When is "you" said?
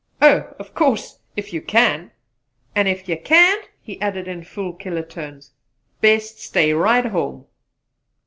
1.53-1.61, 3.07-3.19